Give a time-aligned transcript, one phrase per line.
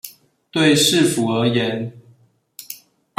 [0.49, 2.01] 對市府而言